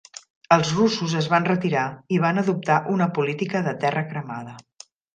[0.53, 1.85] Els russos es van retirar
[2.17, 4.61] i van adoptar una política de terra cremada.